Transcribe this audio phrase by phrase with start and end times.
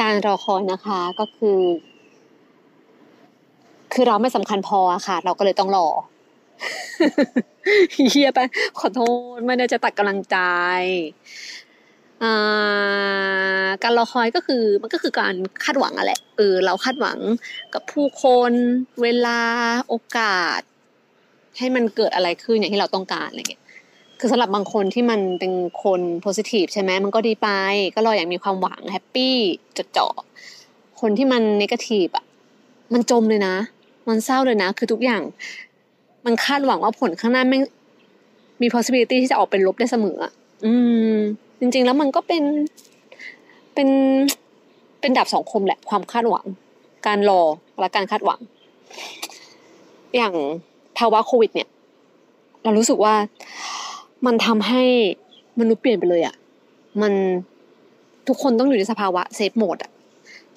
[0.00, 1.60] การรอคอยนะคะก็คือ
[3.92, 5.88] คือเราไม่สำคัญพอค่ะ เราก็เลยต้องรอ
[8.10, 8.40] เฮียไป
[8.78, 9.00] ขอโท
[9.36, 10.36] ษไม่ได้จะตัดกำลังใจ
[13.82, 15.34] การรอคอยก็คือมันก็คือการ
[15.64, 17.18] คาดหวังอะแหละเออเราคาดหวัง
[17.74, 18.52] กับผู้คน
[19.02, 19.40] เวลา
[19.88, 20.60] โอกาส
[21.58, 23.59] ให้มันเกิดอะไรขึ้นอย่างที่เราต้องการอะไรเงี้ย
[24.20, 25.52] คือสำหรับบางคนที่มันเป็น
[25.82, 27.48] คนโพสิทีฟใช่ไหมมันก็ดีไป
[27.94, 29.34] ก็รออย่างมีความหวังแฮปปี้
[29.76, 30.08] จดจ่อ
[31.00, 32.24] คนที่มันนกาทีฟอะ
[32.92, 33.54] มันจมเลยนะ
[34.08, 35.22] มันเศร้าเลยนะ คือทุกอย่าง
[36.26, 37.58] มันคาดหวังว่าผลข้างหน้าไม่
[38.62, 40.32] มี possibility ที่จะออกเป็นลบได้เสมออะ
[40.64, 40.72] อื
[41.12, 41.16] ม
[41.60, 42.44] จริง ๆ แล้วมันก็เป็น
[43.74, 43.88] เป็น
[45.00, 46.46] เป็นดับสองคมแหละ ความคาดหวัง
[47.06, 47.42] การรอ
[47.80, 48.40] และการคาดหวัง
[50.16, 50.34] อย่าง
[50.98, 51.68] ภาวะโควิด เนี่ย
[52.64, 53.14] เรารู้สึกว่า
[54.26, 54.82] มันทำให้
[55.60, 56.34] มนุษย์เปลี่ยนไปเลยอะ่ะ
[57.02, 57.12] มัน
[58.28, 59.90] ทุกคนต้องอยู่ในสภาวะ safe mode อะ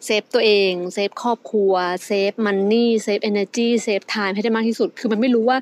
[0.05, 1.73] save ตัวเอง save ครอบครัว
[2.05, 5.57] save money save energy save time ให้ได้มากที่สุด คือมันไม่รู้ว่า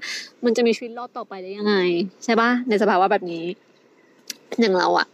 [0.46, 1.76] มันจะมีชีวิตรอดต่อไปได้ยังไง
[2.24, 3.46] ใช่ปะในสภาวะแบบนี้
[4.60, 5.08] อย่างเราอะ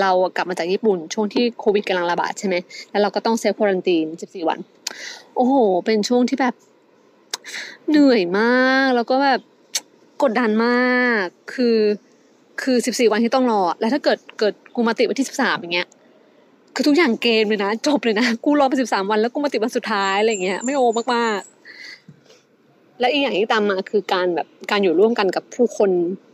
[0.00, 2.56] เรากลับมาจากญี่ปุ่น ช่วงที่โควิดกำลังระบาดใช่ไหม
[2.90, 4.58] แล้วเราก็ต้อง self-quarantine สิบสี่วัน
[5.36, 5.54] โอ้โห
[5.86, 6.54] เป็นช่วงที่แบบ
[7.88, 9.40] เหนื่อยมาก แล้วก็แบบ
[10.22, 11.76] กดดันมาก คือ
[12.62, 15.88] คือสิบสี่วันที่ต้องรอ แล้วถ้าเกิดเกิดกูมาติดวันที่สิบสามอย่างเงี้ย
[16.74, 20.82] คือทุกอย่างเกมเลยนะ จบเลยนะ กูรอไปสิบสามวันแล้วกูมาติดวันสุดท้ายอะไรเงี้ย ไม่โอ
[21.14, 25.90] มากๆ และอีกอย่างที่ตามมาคือการแบบการอยู่ร่วมกันกับผู้คน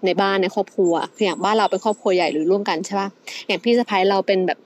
[0.06, 3.08] ในบ้านในครอบครัว คืออย่างบ้านเราเป็นครอบครัวใหญ่หรือร่วมกันใช่ป่ะ
[3.46, 4.58] อย่างพี่สะพ้ายเราเป็นแบบ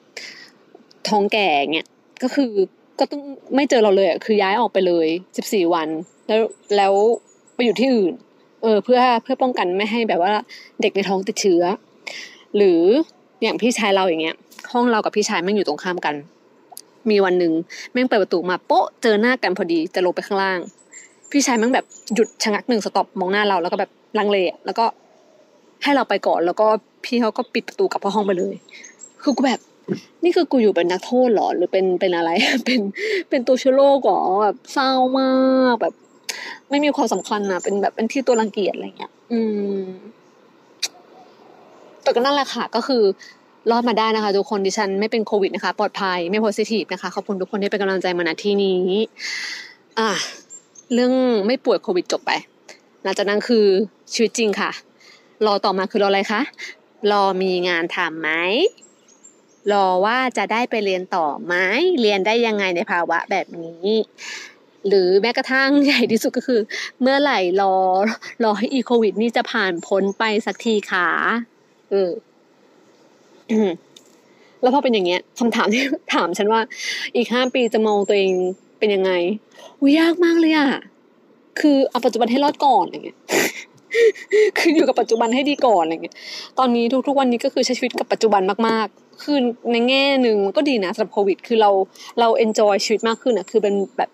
[1.09, 1.89] ท้องแก่เงี้ย
[2.23, 2.51] ก็คือ
[2.99, 3.23] ก็ต้อง
[3.55, 5.89] ไม่เจอเราเลยอะ คือย้ายออกไปเลยสิบสี่วัน
[6.29, 6.41] แล้ว
[6.77, 6.93] แล้ว
[7.55, 8.15] ไปอยู่ที่อื่น
[8.65, 10.33] เออเพื่อเพื่อป้องกันไม่ให้แบบว่า
[10.81, 11.63] เด็กในท้องติดเชื้อ
[12.57, 12.81] หรือ
[13.43, 14.37] อย่างพี่ชายเราอย่างเงี้ย
[14.73, 16.15] ห้องเรากับพี่ชายแม่งอยู่ตรงข้ามกัน
[17.11, 17.53] มีวันหนึ่ง
[17.93, 20.59] แม่งเปิดประตูมาโป๊ะเจอหน้ากันพอดีจะลงไปข้างล่าง
[21.31, 24.85] พี่ชายแมันแบบหยุดชะงักหนึ่งสต็อปมองหน้าเราแล้วก็แบบลังเลแล้วก็
[25.83, 26.67] ให้เราไปก่อนแล้วก็
[27.05, 28.55] พี่เขาก็ปิดประตูกลับเข้าห้องไปเลย
[29.23, 29.61] คือกูแบบ
[30.25, 32.31] นี่คือกูอยู่เป็นนักโทษหรอหรือเป็นเป็นอะไร
[32.65, 32.81] เป็น
[33.29, 35.31] เป็นตัวเชื้อโรคหรอแบบเศร้ามา
[35.73, 35.95] กแบบ
[36.71, 39.41] ไม่มีความสำคัญนะเป็นแบบเป็นที่ตัวรังเกียจอะไรเงี้ย อื
[39.81, 39.83] ม
[42.03, 43.03] แต่ก็นั่นแหละค่ะ ก็คือ
[43.71, 48.83] รอดมาได้นะคะทุกคนดิฉันไม่เป็นโควิดนะคะ ปลอดภัยไม่โพสิทีฟนะคะขอบคุณทุกคนที่เป็นกำลังใจมาณที่นี้
[49.99, 50.11] อะ
[50.95, 51.13] เรื่อง
[51.47, 52.31] ไม่ป่วยโควิดจบไป
[53.03, 53.67] หลังจากนั้นคือ
[54.13, 54.71] ชีวิตจริงค่ะ
[55.47, 56.41] รอต่อมาคือรออะไรคะ
[57.13, 58.31] รอมีงานทำไหม
[59.73, 61.55] รอว่าจะได้ไปเรียนต่อไหม
[62.01, 63.89] เรียนได้ยังไงในภาวะแบบนี้
[64.89, 66.61] หรือแม้กระทั่งใหญ่ที่สุดก็คือ
[67.01, 67.75] เมื่อไหร่รอ
[68.45, 71.09] รอให้อีโควิด นี่จะผ่านพ้นไปสักทีค่ะ
[71.91, 72.11] เออ
[74.63, 75.83] แล้วพอเป็นอย่างเงี้ยคำถามที่
[76.15, 76.61] ถามฉันว่า
[77.17, 78.33] อีกห้าปีจะมองตัวเอง
[78.79, 79.13] เป็นยังไง
[79.81, 80.69] อุ้ยยากมากเลยอะ
[81.61, 83.19] คือเอาปัจจุบันให้รอดก่อนอะไรเงี้ย
[84.59, 86.17] คืออยู่กับปัจจุบันให้ดีก่อนอะไรเงี้ย
[86.59, 89.39] ตอนนี้ทุกๆวันนี้ก็คือใช้ชีวิตกับปัจจุบันมากๆ คือ
[89.73, 91.71] ในแง่หนึ่งก็ดีนะสำหรับโควิด คือเรา
[92.21, 94.11] เราเอนจอยชีวิตมากขึ้นอะ คือเป็นแบบ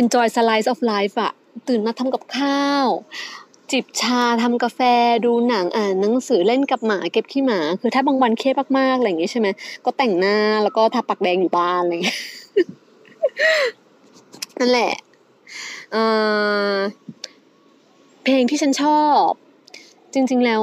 [0.00, 1.32] enjoy slice of life อะ
[1.68, 2.86] ตื่นมาทำกับข้าว
[3.72, 4.80] จิบชาทำกาแฟ
[5.24, 9.48] ดูหนังอ่านหนังสือเล่นกับหมาเก็บขี้หมา คือถ้าบางวันเครียดมากๆอะไรอย่างเงี้ยใช่ไหม
[9.84, 12.18] ก็แต่งหน้าแล้วก็ทาปากแดงอยู่บ้านอะไรอย่างเงี้ย
[14.58, 14.92] นั่นแหละ
[18.24, 19.28] เพลงที่ฉันชอบ
[20.14, 20.62] จริง ๆ แล้ว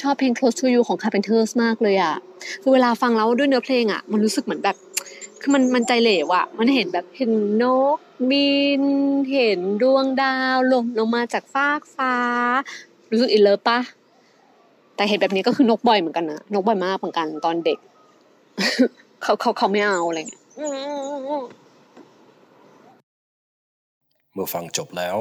[0.00, 2.14] ชอบเพลง Close to You ของ Carpenters มากเลยอะ
[2.62, 4.76] คือเวลาฟังแล้วด้วยเนื้อเพลงอะมันรู้สึกเหมือนแบบ
[5.40, 7.64] คือมันมันใจเหลวอะมันเห็นแบบเห็นน
[7.96, 7.98] ก
[8.30, 8.82] บิน
[9.32, 12.14] เห็นดวงดาวลงลงมาจากฟากฟ้า
[13.10, 13.78] รู้สึกอินเลิฟปะ
[14.96, 17.78] แต่เห็นแบบนี้ก็คือนกบ่อยเหมือนกันนะนกบ่อยมากเหมือนกันตอนเด็ก
[19.22, 20.42] เขาเขาเขาไม่เอาอะไรเงี้ย
[24.32, 25.16] เมื่อฟังจบแล้ว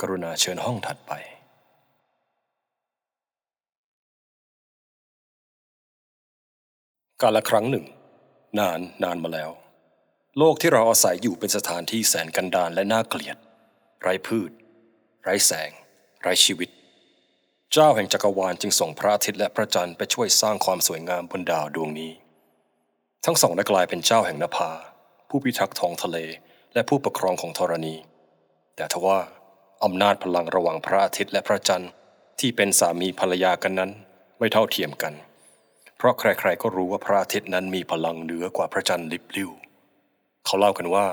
[0.00, 1.12] กรุณาเชิญห้องถัดไป
[7.22, 7.84] กาลครั้งหนึ่ง
[8.58, 9.50] นานนานมาแล้ว
[10.38, 13.36] โลกที่เราอาศัยอยู่เป็นสถานที่แสนกันดารและน่าเกลียด
[14.00, 14.50] ไร้พืช
[15.22, 15.70] ไร้แสง
[16.22, 16.68] ไร้ชีวิต
[17.72, 22.12] เจ้าแห่งจักรวาลจึงส่งพระอาทิตย์และพระจันทร์ไปช่วยสร้างความสวยงามบนดาวดวงนี้
[23.24, 24.70] ทั้งสองได้กลายเป็นเจ้าแห่งนภา
[25.28, 26.18] ผู้พิทักษ์ท้องทะเล
[26.74, 27.94] และผู้ปกครองของธรณี
[28.76, 29.18] แต่ทว่า
[29.84, 31.90] อำนาจพลังระหว่างพระอาทิตย์และพระจันทร์
[32.40, 33.90] ที่เป็นสามีภรรยากันนั้น
[34.38, 35.12] ไม่เท่าเทียมกัน
[35.98, 39.50] เพราะใครๆก็รู้ว่าพระอาทิตย์นั้นมีพลังเหนือกว่าพระจันทร์ลิบลิ่ว
[40.44, 41.06] เขาเล่ากันว่า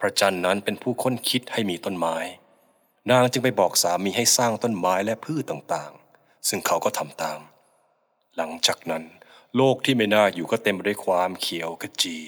[0.00, 2.16] พระจันทร์นั้นเป็นผู้ค้นคิดให้มีต้นไม้
[3.10, 7.40] นางจึงไปบอกสามีให้สร้างต้นไม้และพืชต่างๆ ซึ่งเขาก็ทำตาม
[8.36, 9.04] หลังจากนั้น
[9.56, 12.18] โลกที่ไม่น่าอยู่ก็เต็มไปด้วยความเขียวกระจี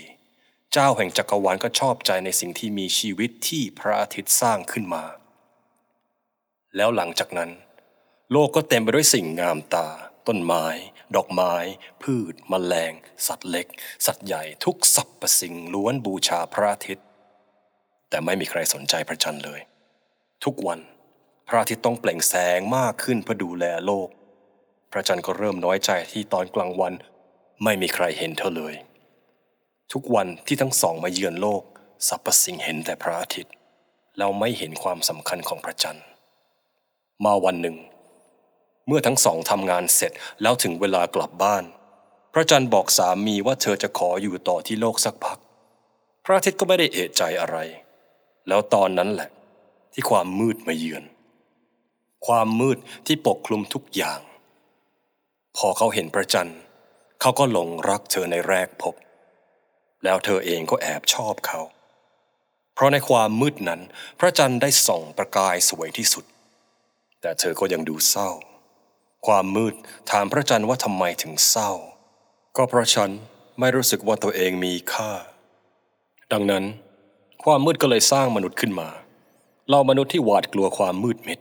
[0.72, 5.04] เจ้าแห่งจักรวาลก็ชอบใจในสิ่งที่มีชีวิตที่พระอาทิตย์สร้างขึ้นมา
[6.76, 7.50] แล้วหลังจากนั้น
[8.32, 9.88] โลกก็เต็มไปด้วยสิ่งงามตา
[10.28, 10.66] ต้นไม้
[11.16, 11.54] ดอกไม้
[12.02, 12.92] พืชมแมลง
[13.26, 13.66] สัตว์เล็ก
[14.06, 17.06] สัตว์ใหญ่ทุกสรรพสิ่งล้วนบูชาพระอาทิตย์
[18.08, 19.60] แต่ไม่มีใครสนใจพระจันทร์เลย
[20.44, 20.80] ทุกวัน
[21.48, 24.08] พระอาทิตย์ต้องเปล่งแสงมากขึ้นเพื่อดูแลโลก
[24.92, 26.92] พระจันทร์ก็เริ่มน้อยใจที่ตอนกลางวัน
[27.64, 28.74] ไม่มีใครเห็นเธอเลย
[29.92, 31.62] ทุกวันที่ทั้งสองมาเยือนโลก
[32.08, 33.54] สรรพสิ่งเห็นแต่พระอาทิตย์
[34.18, 36.04] แล้วไม่เห็นความสำคัญของพระจันทร์
[37.24, 37.76] มาวันหนึ่ง
[38.86, 41.64] เมื่อทั้งสองทำงานเสร็จแล้วถึงเวลากลับบ้าน
[42.32, 45.38] พระจันทร์บอกสามีว่าเธอจะขออยู่ต่อที่โลกสักพัก
[46.24, 47.58] พระอาทิตย์ก็ไม่ได้เอะใจอะไร
[48.48, 49.28] แล้วตอนนั้นแหละ
[49.92, 51.04] ที่ความมืดมาเยือน
[52.26, 54.20] ความมืดที่ปกคลุมทุกอย่าง
[55.56, 56.58] พอเขาเห็นพระจันทร์
[57.20, 58.94] เขาก็หลงรักเธอในแรกพบ
[60.04, 61.60] แล้วเธอเองก็แอบชอบเขา
[62.74, 63.80] เพราะในความมืดนั้น
[64.18, 66.24] พระจันทร์ได้ส่องประกายสวยที่สุด
[67.20, 68.30] แต่เธอก็ยังดูเศร้า
[69.26, 69.74] ความมืด
[70.10, 71.70] ถามพระจันทร์ว่าทำไมถึงเศร้า
[72.56, 73.10] ก็เพราะฉัน
[73.60, 75.10] ไม่รู้สึกว่าตัวเองมีค่า
[76.32, 76.64] ดังนั้น
[77.44, 78.88] ความมืดก็เลยสร้างมนุษย์ขึ้นมา
[79.70, 81.38] เรามนุษย์ที่หวาดกลัวความมืดมิด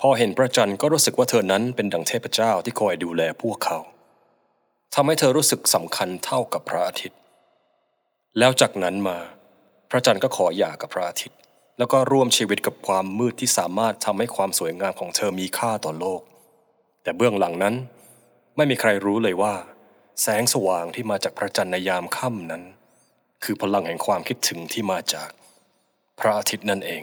[0.00, 3.78] พอเห็นพระจันทร์ก็รู้สึกว่าเธอนั้นเป็นดังเทพเจ้าที่คอยดูแลพวกเขา
[4.94, 7.18] ทำให้เธอรู้สึกสำคัญเท่ากับพระอาทิตย์
[8.38, 9.18] แล้วจากนั้นมา
[9.90, 11.38] พระจันทร์ก็ขอหย่ากับพระอาทิตย์
[11.78, 16.20] แล้วก็ร่วมชีวิตกับความมืดที่สามารถทำให้ความสวยงามของเธอมีค่าต่อโลก
[17.02, 17.74] แต่เบื้องหลังนั้น
[18.56, 19.54] ไม่มีใครรู้เลยว่า
[20.22, 22.62] แสงสว่างที่มาจากพระจันทร์ในยามค่ำนั้น
[23.44, 25.30] คือพลังแห่งความคิดถึงที่มาจาก
[26.18, 27.02] พระอาทิตย์นั่นเอง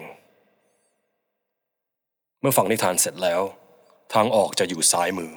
[2.39, 3.41] เมื่อฟังนิทานเสร็จแล้ว
[4.13, 5.33] ทางออกจะอยู่ซ้ายมือ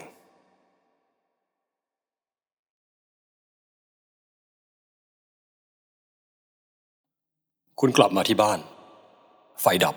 [7.81, 8.59] คุณกลับมาที่บ้าน
[9.61, 9.97] ไฟดับ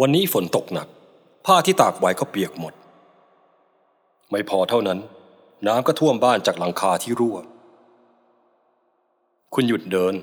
[0.00, 0.88] วันนี้ฝนตกหนัก
[1.46, 2.74] ผ้าที่ตากไว้ก็เปียกหมด
[4.30, 4.98] ไม่พอเท่านั้น
[5.66, 7.36] น้ำก็ท่วมบ้านจากหลังคาที่รั่ว
[9.54, 10.14] คุณหยุดเดิน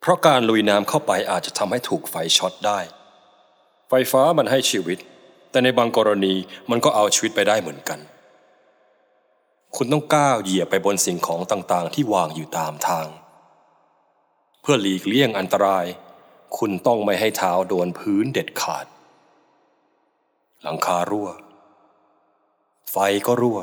[0.00, 2.78] เพราะการลุยน้ำเข้าไปอาจจะทำให้ถูกไฟช็อตได้
[3.88, 4.98] ไฟฟ้ามันให้ชีวิต
[5.50, 6.34] แต่ในบางกรณี
[6.70, 7.98] มันก็เอาชีวิตไปได้เหมือนกัน
[9.76, 13.06] คุณต้องก้าวเหยียบไปบนสิ่งของต่างๆ ที่วางอยู่ตามทาง
[14.60, 15.86] เพื่อหลีกเลี่ยงอันตราย
[16.58, 18.86] คุณต้องไม่ให้เท้าโดนพื้นเด็ดขาด
[20.62, 21.28] หลังคารั่ว
[22.90, 22.96] ไฟ
[23.26, 23.58] ก็รั่ว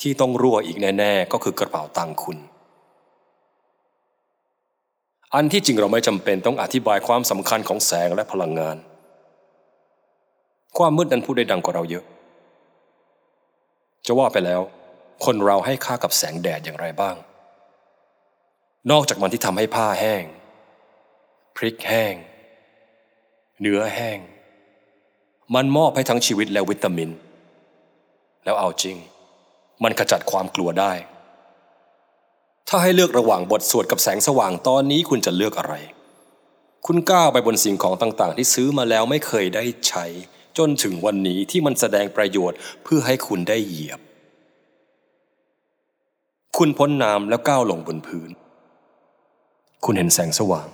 [0.00, 2.38] ที่ต้องรั่วอีกแน่ๆก็คือกระเป๋าตังคุณ
[5.34, 8.76] อันที่จริงเราไม่จำเป็นต้องอธิบายความสำคัญของแสงและพลังงาน
[10.78, 12.04] ความมืดนั้นพูดได้ดังกว่าเราเยอะ
[14.06, 14.60] จะว่าไปแล้ว
[15.24, 17.16] คนเราให้ค่ากับแสงแดดอย่างไรบ้าง
[18.90, 20.24] นอกจากมันที่ทำให้ผ้าแห้ง
[21.56, 22.14] พริกแห้ง
[23.60, 24.18] เนื้อแห้ง
[25.54, 27.10] มันมอบให้ทั้งชีวิตและวิตามิน
[28.44, 28.96] แล้วเอาจริง
[29.82, 30.92] มันขจัดความกลัวได้
[32.68, 35.74] ถ้าให้เลือกระหว่างบทสวดกับแสงสว่างตอนนี้คุณจะเลือกอะไร
[36.86, 40.04] คุณก้าวไปบนสิ่งของต่างๆ ที่ซื้อมาแล้วไม่เคยได้ใช้
[40.58, 44.00] จนถึงวันนี้ที่มันแสดงประโยชน์เพื่อให้คุณได้เหยียบ
[46.58, 48.30] คุณพ้นน้ำแล้วก้าวลงบนพื้น
[49.84, 50.68] คุณเห็นแสงสว่าง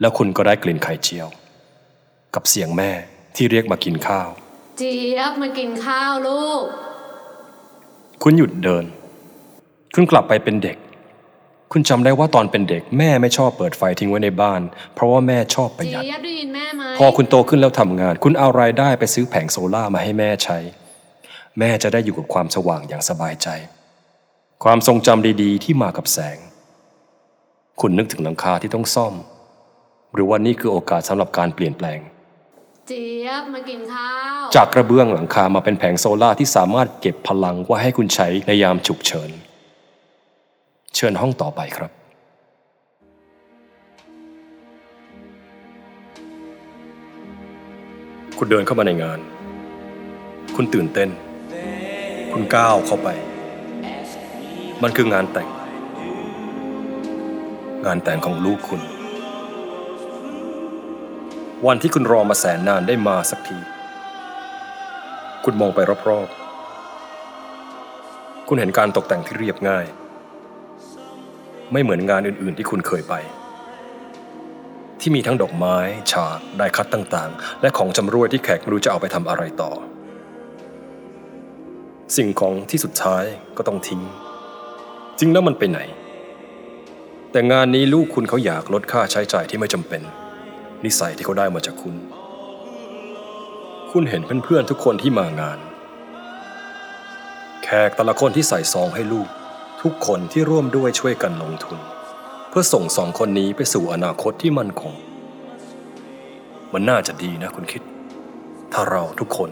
[0.00, 1.28] แล้วคุณก็ได้กลิ่นไข่เจียว
[2.34, 2.90] กับเสียงแม่
[3.36, 4.28] ที่เรียกมากินข้าว
[4.76, 6.62] เจี๊ยบมากินข้าวลูก
[8.22, 8.84] คุณหยุดเดิน
[9.94, 10.76] คุณกลับไปเป็นเด็ก
[11.72, 14.60] คุณจำได้ว่าตอนเป็นเด็ก แม่ไม่ชอบเปิดไฟทิ้งไว้ในบ้าน
[14.94, 20.58] เพราะว่าแม่ชอบประหยัด เจี๊ยบได้ยินแม่ไหมพอคุณโตขึ้นแล้วทำงาน คุณเอารายได้ไปซื้อแผงโซล่าร์มาให้แม่ใช้
[21.58, 23.48] แม่จะได้อยู่กับความสว่างอย่างสบายใจ
[24.64, 26.38] ความทรงจำดีๆ ที่มากับแสง
[27.80, 29.14] คุณนึกถึงหลังคาที่ต้องซ่อม
[30.14, 31.98] หรือว่านี่คือโอกาสสำหรับการเปลี่ยนแปลง
[32.88, 39.30] เจี๊ยบมากินข้าว จากกระเบื้องหลังคามาเป็นแผงโซล่าที่สามารถเก็บพลังไว้ให้คุณใช้ในยามฉุกเฉิน
[40.94, 41.90] เชิญห้องต่อไปครับ
[48.38, 49.18] คุณเดินเข้ามาในงาน
[50.56, 51.08] คุณตื่นเต้น
[52.32, 53.08] คุณก้าวเข้าไป
[54.82, 55.48] มันคืองานแต่ง
[57.86, 58.80] งานแต่งของลูกคุณ
[61.66, 63.58] วันที่คุณรอมาแสนนานได้มาสักที
[65.44, 69.86] คุณมองไปรอบๆ คุณเห็นการตกแต่งที่เรียบง่าย
[71.72, 73.14] ไม่เหมือนงานอื่นๆที่คุณเคยไป
[75.00, 75.76] ที่มีทั้งดอกไม้
[76.12, 79.72] ฉาก ได้คัดต่างๆ และของจำรวยที่แขกไม่รู้จะเอาไปทำอะไรต่อ
[82.16, 83.24] สิ่งของที่สุดท้าย
[83.56, 84.02] ก็ต้องทิ้ง
[85.18, 85.80] จริงแล้วมันไปไหน
[87.32, 90.02] แต่งานนี้ลูกคุณเขาอยากลดค่าใช้จ่ายที่ไม่จำเป็น
[90.86, 91.94] นิสัยที่เขาได้มาจากคุณ
[93.92, 95.58] คุณเห็นเพื่อนๆทุกคนที่มางาน
[97.64, 99.28] แขกแต่ละคนที่ใส่ซองให้ลูก
[99.82, 101.78] ทุกคนที่ร่วมด้วยช่วยกันลงทุน
[102.48, 104.94] เพื่อส่งสองคนนี้ไปสู่อนาคตที่มั่นคง
[106.72, 107.82] มันน่าจะดีนะคุณคิด
[108.72, 109.50] ถ้าเราทุกคน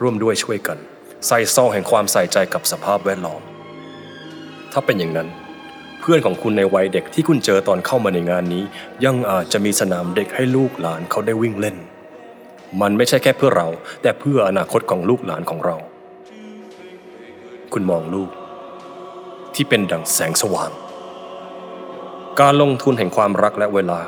[0.00, 0.78] ร่วมด้วยช่วยกัน
[1.26, 3.42] ใส่ซองแห่งความใส่ใจกับสภาพแวดล้อม
[4.72, 5.28] ถ้าเป็นอย่างนั้น
[6.06, 8.64] เพื่อนของคุณในวัยเด็กที่คุณเจอตอนเข้ามาในงานนี้
[9.04, 11.76] ยังอาจจะมีสนามเด็กให้ลูกหลานเขาได้วิ่งเล่น
[12.80, 13.68] มันไม่ใช่แค่เพื่อเรา
[14.02, 15.76] แต่เพื่ออนาคตของลูกหลานของเรา
[17.72, 18.30] คุณมองลูก
[19.54, 20.70] ที่เป็นดั่งแสงสว่าง
[22.40, 24.00] การลงทุนแห่งความรักและเวลา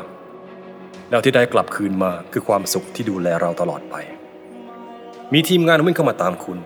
[1.11, 3.95] แล้วที่ได้กลับคืนมาคือความสุขที่ดูแลเราตลอดไป
[5.33, 6.59] มีทีมงานวิ่งเข้ามาตามคุณ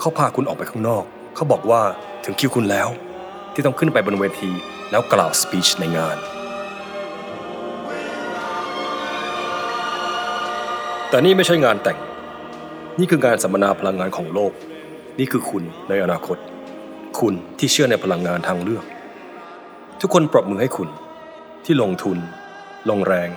[0.00, 1.82] เขาพาคุณออกไปข้างนอก เขาบอกว่า
[2.24, 2.90] ถึงคิวคุณแล้ว
[3.58, 4.50] ที่ต้องขึ้นไปบนเวที
[4.90, 6.16] แล้วกล่าวสปีชในงาน
[11.08, 11.98] แต่นี่ไม่ใช่งานแต่ง
[12.98, 14.52] นี่คืองานสัมมนาพลังงานของโลก
[15.18, 16.38] นี่คือคุณในอนาคต
[17.18, 18.84] คุณที่เชื่อในพลังงานทางเลือก
[20.00, 20.88] ทุกคนปรบมือให้คุณ
[21.64, 22.18] ที่ลงทุน
[22.90, 23.28] ลงแรง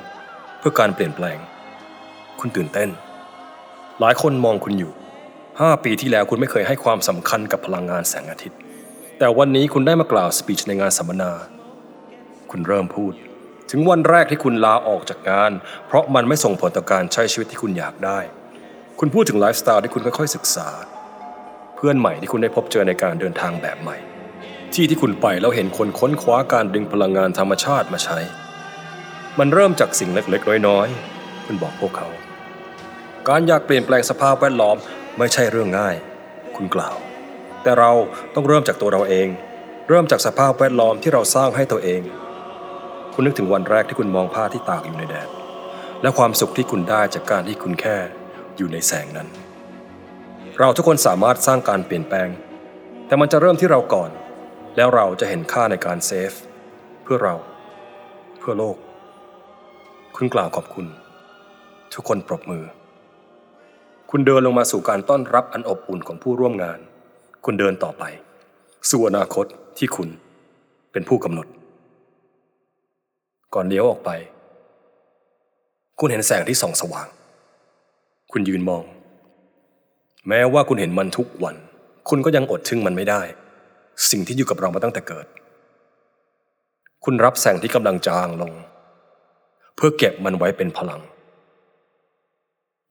[0.59, 1.37] เพื่อการเปลี่ยนแปลง
[2.39, 2.89] คุณตื่นเต้น
[3.99, 4.91] หลายคนมองคุณอยู่
[5.37, 8.59] 5 ปีที่แล้วคุณไม่เคยให้ความสำคัญกับพลังงานแสงอาทิตย์
[9.23, 11.31] แต่วันนี้คุณได้มากล่าวสปีชในงานสัมมนา
[12.51, 13.13] คุณเริ่มพูด
[13.71, 15.51] ถึงวันแรกที่คุณลาออกจากงาน
[15.87, 18.19] เพราะมันไม่ส่งผลต่อการใช้ชีวิตที่คุณอยากได้
[18.99, 20.69] คุณพูดถึงไลฟ์สไตล์ที่คุณค่อยๆศึกษา
[21.75, 23.97] เพื่อนใหม่ที่คุณได้พบเจอในการเดินทางแบบใหม่
[24.73, 28.19] ที่ที่คุณไปแล้วเห็นคนค้นคว้าการดึงพลังงานธรรมชาติมาใช้
[29.39, 32.09] มันเริ่มจากสิ่งเล็กๆน้อยๆคุณบอกพวกเขา
[33.27, 34.77] การอยากเปลี่ยนแปลงสภาพแวดล้อม
[35.17, 35.95] ไม่ใช่เรื่องง่าย
[36.57, 36.97] คุณกล่าว
[37.63, 37.91] แต่เรา
[38.35, 39.27] ต้องเริ่มจากตัวเราเอง
[39.89, 42.01] เริ่มจากสภาพแวดล้อมที่เราสร้างให้ตัวเอง
[43.13, 45.29] คุณนึกถึงวันแรกที่คุณมองผ้าที่ตากอยู่ในแดด
[46.01, 47.97] และความสุขที่คุณได้จากการที่คุณแค่
[48.57, 49.27] อยู่ในแสงนั้น
[50.59, 52.29] เราทุกคนสามารถสร้างการเปลี่ยนแปลง
[53.07, 54.09] แต่มันจะเริ่มที่เราก่อน
[54.75, 56.31] แล้วเราจะเห็นค่าในการเซฟ
[57.03, 57.35] เพื่อเรา
[58.39, 58.77] เพื่อโลก
[60.15, 60.85] คุณกล่าวขอบคุณ
[61.93, 62.63] ทุกคนปรบมือ
[64.11, 66.79] คุณเดินลงมาสู่การต้อนรับอันอบอุ่นของผู้ร่วมงาน
[67.45, 68.03] คุณเดินต่อไป
[68.89, 69.45] สู่อนาคต
[69.77, 70.09] ที่คุณ
[70.91, 71.47] เป็นผู้กำหนด
[73.53, 74.09] ก่อนเลี้ยวออกไป
[75.99, 77.07] คุณเห็นแสงที่ส่องสว่าง
[78.31, 78.83] คุณยืนมอง
[80.27, 81.55] แม้ว่าคุณเห็นมันทุกวัน
[82.09, 83.21] คุณก็ยังอดทึ่งมันไม่ได้
[84.09, 85.27] สิ่งที่อยู่กับเรามาตั้งแต่เกิด
[87.03, 88.51] คุณรับแสงที่กำลังจางลง
[89.75, 91.01] เพื่อเก็บมันไว้เป็นพลัง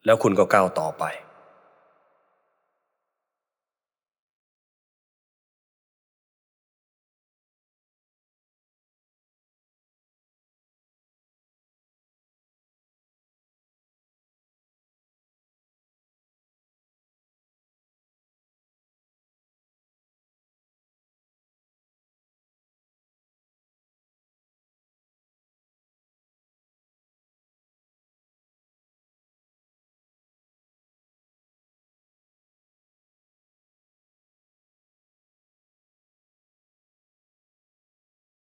[0.05, 1.05] แล้วคุณก็ก้าวต่อไป